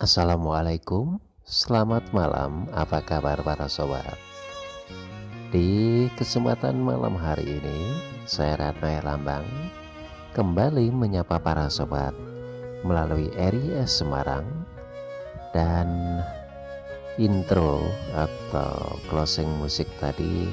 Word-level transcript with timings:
Assalamualaikum, 0.00 1.20
selamat 1.44 2.16
malam. 2.16 2.64
Apa 2.72 3.04
kabar 3.04 3.36
para 3.44 3.68
sobat? 3.68 4.16
Di 5.52 6.08
kesempatan 6.16 6.80
malam 6.80 7.20
hari 7.20 7.60
ini, 7.60 8.00
saya 8.24 8.56
Ratna 8.56 9.04
Lambang 9.04 9.44
kembali 10.32 10.88
menyapa 10.88 11.36
para 11.36 11.68
sobat 11.68 12.16
melalui 12.80 13.28
RIS 13.36 14.00
Semarang 14.00 14.48
dan 15.52 16.24
intro 17.20 17.84
atau 18.16 18.96
closing 19.12 19.52
musik 19.60 19.84
tadi 20.00 20.48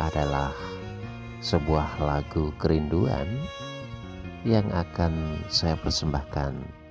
adalah 0.00 0.56
sebuah 1.44 2.00
lagu 2.00 2.56
kerinduan 2.56 3.28
yang 4.48 4.64
akan 4.72 5.44
saya 5.52 5.76
persembahkan 5.76 6.85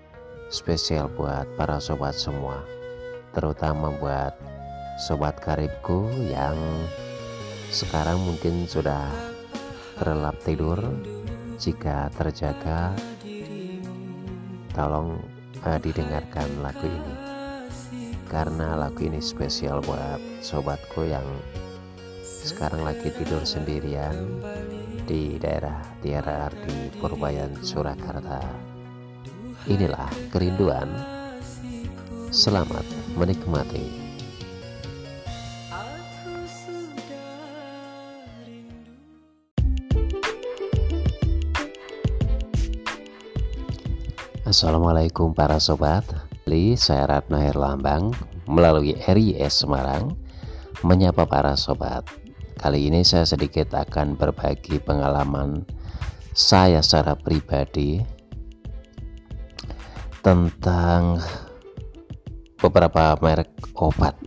spesial 0.50 1.10
buat 1.14 1.46
para 1.58 1.78
sobat 1.82 2.16
semua 2.16 2.64
terutama 3.36 3.92
buat 4.00 4.32
sobat 4.96 5.36
karibku 5.44 6.08
yang 6.32 6.56
sekarang 7.68 8.24
mungkin 8.24 8.64
sudah 8.64 9.12
terlelap 10.00 10.40
tidur. 10.44 10.80
Jika 11.56 12.12
terjaga 12.12 12.92
tolong 14.76 15.24
uh, 15.64 15.80
didengarkan 15.80 16.48
lagu 16.60 16.84
ini. 16.84 17.16
Karena 18.28 18.76
lagu 18.76 19.08
ini 19.08 19.24
spesial 19.24 19.80
buat 19.84 20.20
sobatku 20.44 21.08
yang 21.08 21.24
sekarang 22.24 22.84
lagi 22.84 23.08
tidur 23.08 23.44
sendirian 23.48 24.44
di 25.08 25.40
daerah 25.40 25.80
Tiara 26.04 26.52
Ardi 26.52 26.92
Purbayan 27.00 27.56
Surakarta 27.64 28.75
Inilah 29.64 30.12
kerinduan. 30.36 30.92
Selamat 32.36 32.84
menikmati. 33.16 33.88
Assalamualaikum 44.46 45.32
para 45.32 45.58
sobat 45.64 46.06
Li, 46.46 46.76
saya 46.76 47.08
Ratna 47.08 47.40
Herlambang 47.40 48.12
melalui 48.46 48.94
RIS 48.94 49.64
Semarang 49.64 50.14
menyapa 50.84 51.26
para 51.26 51.56
sobat 51.56 52.06
Kali 52.56 52.88
ini 52.88 53.04
saya 53.04 53.28
sedikit 53.28 53.74
akan 53.76 54.16
berbagi 54.16 54.80
pengalaman 54.80 55.66
saya 56.32 56.80
secara 56.80 57.16
pribadi 57.20 58.15
tentang 60.26 61.22
beberapa 62.58 63.14
merek 63.22 63.54
obat. 63.78 64.18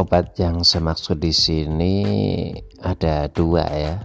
Obat 0.00 0.32
yang 0.40 0.64
saya 0.64 0.88
maksud 0.88 1.20
di 1.20 1.28
sini 1.28 1.94
ada 2.80 3.28
dua 3.28 3.68
ya. 3.68 4.00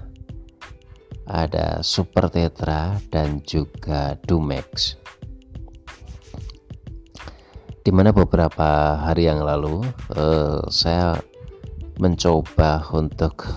Ada 1.24 1.80
Super 1.88 2.28
Tetra 2.28 3.00
dan 3.08 3.40
juga 3.48 4.20
Dumex. 4.28 5.00
Di 7.88 7.92
mana 7.96 8.12
beberapa 8.12 9.00
hari 9.00 9.32
yang 9.32 9.40
lalu 9.40 9.88
uh, 10.20 10.68
saya 10.68 11.16
mencoba 11.96 12.84
untuk 12.92 13.48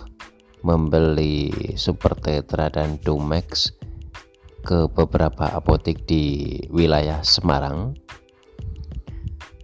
membeli 0.63 1.75
Super 1.75 2.15
Tetra 2.15 2.71
dan 2.71 3.03
Dumex 3.03 3.80
ke 4.61 4.89
beberapa 4.93 5.49
apotek 5.51 6.05
di 6.05 6.57
wilayah 6.69 7.25
Semarang. 7.25 7.97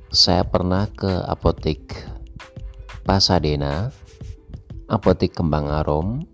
Saya 0.09 0.49
pernah 0.49 0.89
ke 0.89 1.23
apotek 1.29 2.09
Pasadena, 3.05 3.93
apotek 4.89 5.37
Kembang 5.37 5.69
Arom, 5.69 6.25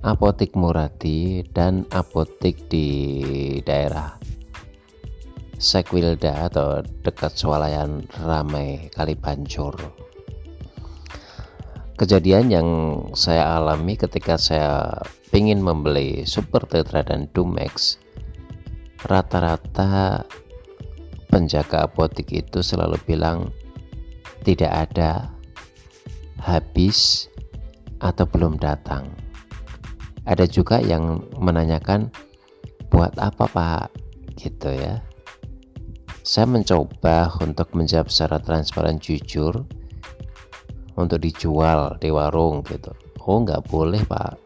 apotek 0.00 0.56
Murati, 0.56 1.44
dan 1.50 1.84
apotek 1.92 2.70
di 2.70 2.88
daerah 3.60 4.16
Sekwilda 5.60 6.48
atau 6.48 6.80
dekat 7.04 7.36
Swalayan 7.36 8.08
Ramai 8.16 8.88
Kalipancur. 8.96 9.76
Kejadian 12.00 12.48
yang 12.48 12.68
saya 13.12 13.60
alami 13.60 13.92
ketika 13.92 14.40
saya 14.40 14.88
ingin 15.36 15.60
membeli 15.60 16.24
Super 16.24 16.64
Tetra 16.64 17.04
dan 17.04 17.28
Dumex, 17.36 18.00
rata-rata 19.04 20.24
penjaga 21.28 21.84
apotek 21.84 22.32
itu 22.32 22.64
selalu 22.64 22.96
bilang 23.04 23.52
tidak 24.48 24.88
ada, 24.88 25.28
habis, 26.40 27.28
atau 28.00 28.24
belum 28.24 28.56
datang. 28.56 29.12
Ada 30.24 30.48
juga 30.48 30.80
yang 30.80 31.20
menanyakan 31.36 32.08
buat 32.88 33.12
apa 33.20 33.44
pak 33.44 33.92
gitu 34.40 34.72
ya. 34.72 35.04
Saya 36.24 36.48
mencoba 36.48 37.28
untuk 37.44 37.76
menjawab 37.76 38.08
secara 38.08 38.40
transparan 38.40 38.96
jujur 38.96 39.68
untuk 41.00 41.24
dijual 41.24 41.96
di 41.96 42.12
warung 42.12 42.60
gitu. 42.68 42.92
Oh 43.24 43.40
nggak 43.40 43.66
boleh 43.68 44.04
pak. 44.04 44.36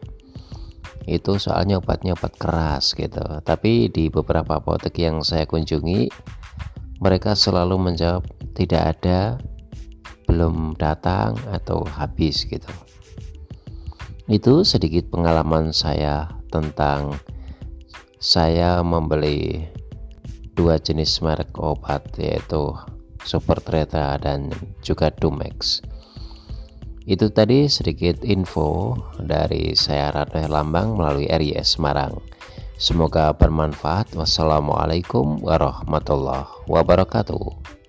Itu 1.05 1.37
soalnya 1.37 1.77
obatnya 1.77 2.17
obat 2.17 2.33
keras 2.39 2.97
gitu. 2.97 3.21
Tapi 3.45 3.93
di 3.93 4.09
beberapa 4.09 4.57
apotek 4.57 4.97
yang 4.97 5.21
saya 5.21 5.45
kunjungi 5.45 6.09
mereka 7.03 7.37
selalu 7.37 7.91
menjawab 7.91 8.25
tidak 8.55 8.97
ada 8.97 9.37
belum 10.25 10.73
datang 10.81 11.37
atau 11.53 11.85
habis 11.85 12.47
gitu. 12.49 12.71
Itu 14.25 14.65
sedikit 14.65 15.13
pengalaman 15.13 15.69
saya 15.69 16.25
tentang 16.49 17.13
saya 18.17 18.81
membeli 18.81 19.69
dua 20.57 20.81
jenis 20.81 21.21
merek 21.21 21.53
obat 21.61 22.09
yaitu 22.17 22.73
Super 23.21 23.61
Treta 23.61 24.17
dan 24.17 24.49
juga 24.81 25.13
Dumex 25.13 25.85
itu 27.05 27.29
tadi 27.29 27.69
sedikit 27.69 28.25
info 28.25 28.97
dari 29.21 29.77
saya 29.77 30.09
Ratna 30.09 30.49
Lambang 30.49 30.97
melalui 30.97 31.29
RIS 31.29 31.77
Semarang. 31.77 32.17
Semoga 32.81 33.29
bermanfaat. 33.31 34.17
Wassalamualaikum 34.17 35.39
warahmatullahi 35.39 36.65
wabarakatuh. 36.65 37.84